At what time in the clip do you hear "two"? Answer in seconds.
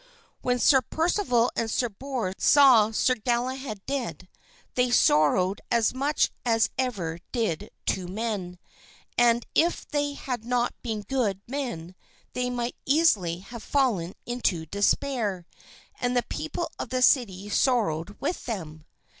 7.85-8.07